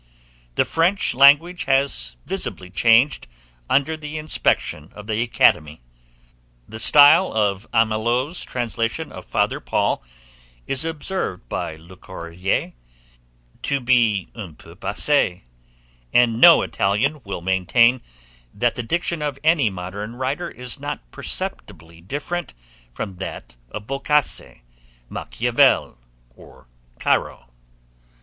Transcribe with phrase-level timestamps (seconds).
[0.55, 3.27] The French language has visibly changed
[3.69, 5.79] under the inspection of the Academy;
[6.67, 10.01] the style of Amelot's translation of Father Paul
[10.65, 12.73] is observed by Le Courayer
[13.61, 15.41] to be un peu passé;
[16.11, 18.01] and no Italian will maintain
[18.55, 22.55] that the diction of any modern writer is not perceptibly different
[22.91, 24.41] from that of Boccace,
[25.09, 25.99] Machiavel,
[26.35, 26.65] or
[26.99, 27.49] Caro.